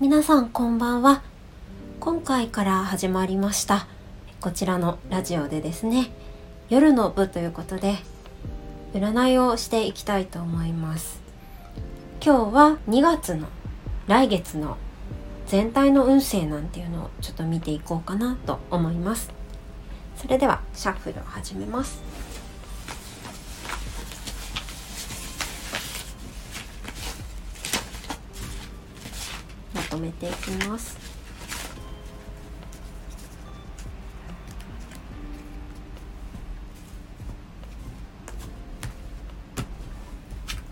[0.00, 1.22] 皆さんこんばんは。
[1.98, 3.88] 今回から始まりました
[4.40, 6.12] こちらのラジオでですね。
[6.68, 7.96] 夜の部ということで
[8.94, 11.20] 占いをしていきたいと思います。
[12.24, 13.48] 今日は2月の
[14.06, 14.76] 来月の
[15.48, 19.32] 全体の運勢なんていうのをちょっと見ていこうかなと思います。
[20.14, 22.00] それではシャッフルを始めます。
[29.90, 30.96] とめていきます。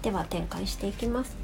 [0.03, 1.37] では展開していきます。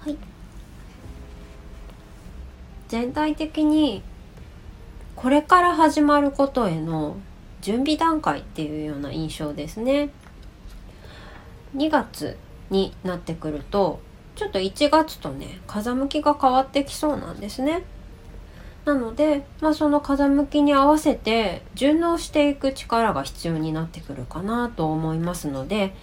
[0.00, 0.37] はい。
[2.88, 4.02] 全体的に
[5.16, 7.16] これから始まることへの
[7.60, 10.10] 準備段階っていうような印象ですね
[11.76, 12.36] 2月
[12.70, 14.00] になってくると
[14.36, 17.82] ちょっと1月とね風向きが変わってきそうなんですね。
[18.84, 25.94] なので、まあ、その風向きに合わせて順応していく力が必要になってくるかなと思いますので、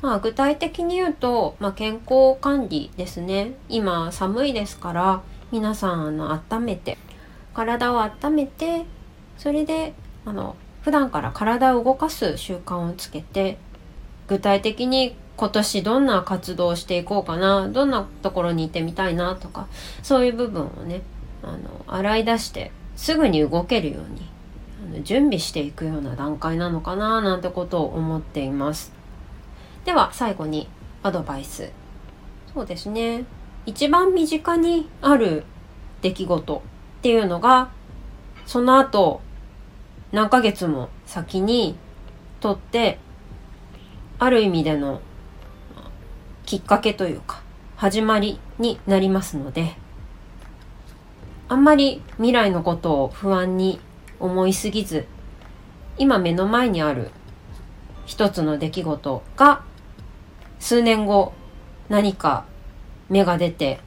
[0.00, 6.96] まあ、具体的に言うと、まあ、健康管理ですね今寒いですから皆さんあの温めて
[7.54, 8.84] 体を温めて
[9.36, 13.58] それであの普段から体を動かす習慣をつけて
[14.28, 19.66] 具体的に今年どんな活動をしていこうかなどんなところに行ってみたいなとか
[20.02, 21.02] そういう部分をね
[21.42, 24.28] あの洗い出してすぐに動けるように
[24.84, 28.92] あの準備していくような段階なのかななんてことを思っています。
[29.84, 30.68] では最後に
[31.02, 31.70] アドバイス。
[32.52, 33.24] そうですね。
[33.66, 35.44] 一番身近にある
[36.02, 36.62] 出来事
[36.98, 37.70] っていうのが
[38.46, 39.20] その後
[40.12, 41.76] 何ヶ月も先に
[42.40, 42.98] とって
[44.18, 45.00] ある意味での
[46.46, 47.42] きっかけというか
[47.76, 49.76] 始まりになりますので
[51.48, 53.80] あんまり未来のことを不安に
[54.18, 55.06] 思いすぎず
[55.98, 57.10] 今目の前にある
[58.06, 59.62] 一つの出来事が
[60.58, 61.32] 数年後
[61.88, 62.44] 何か
[63.10, 63.80] 芽が出て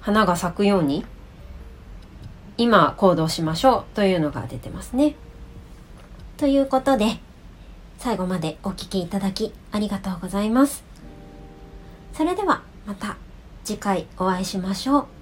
[0.00, 1.04] 花が咲くように
[2.56, 5.16] 今行動しましょうというのが出てますね。
[6.36, 7.18] ということで
[7.98, 10.84] 最後までお聴きいただきありがとうございます。
[12.12, 13.16] それではまた
[13.64, 15.17] 次回お会いしましょう。